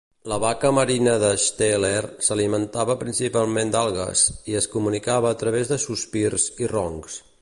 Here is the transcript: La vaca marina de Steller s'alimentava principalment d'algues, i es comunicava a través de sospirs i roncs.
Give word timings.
La 0.31 0.37
vaca 0.43 0.69
marina 0.75 1.11
de 1.23 1.27
Steller 1.43 2.07
s'alimentava 2.27 2.95
principalment 3.03 3.75
d'algues, 3.75 4.25
i 4.53 4.57
es 4.63 4.69
comunicava 4.77 5.35
a 5.35 5.39
través 5.43 5.71
de 5.75 5.79
sospirs 5.85 6.49
i 6.65 6.73
roncs. 6.75 7.21